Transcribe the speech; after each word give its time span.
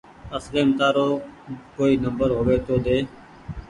اصليم 0.37 0.69
تآرو 0.79 1.07
ڪوئي 1.75 1.93
نمبر 2.05 2.29
هووي 2.37 2.57
تو 2.65 2.73
ۮي 2.85 2.97